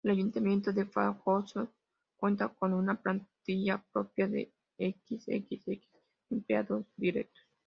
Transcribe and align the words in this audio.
El 0.03 0.09
Ayuntamiento 0.09 0.73
de 0.73 0.83
Badajoz 0.85 1.53
cuenta 2.17 2.49
con 2.49 2.73
una 2.73 2.95
plantilla 2.99 3.85
propia 3.93 4.27
de 4.27 4.51
xxxx 4.79 5.87
empleados 6.31 6.87
directos. 6.97 7.45